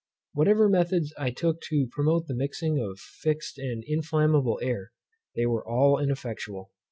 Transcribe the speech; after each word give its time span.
Whatever 0.33 0.67
methods 0.67 1.13
I 1.15 1.29
took 1.29 1.61
to 1.69 1.87
promote 1.91 2.25
the 2.25 2.33
mixture 2.33 2.75
of 2.79 2.97
fixed 2.99 3.59
and 3.59 3.83
inflammable 3.87 4.57
air, 4.59 4.93
they 5.35 5.45
were 5.45 5.63
all 5.63 5.99
ineffectual. 5.99 6.71